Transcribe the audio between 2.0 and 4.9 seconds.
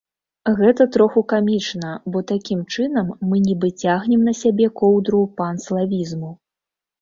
бо такім чынам мы нібы цягнем на сябе